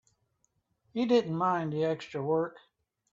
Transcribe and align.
He 0.95 1.05
didn't 1.05 1.35
mind 1.35 1.71
the 1.73 1.83
extra 1.83 2.23
work. 2.23 2.57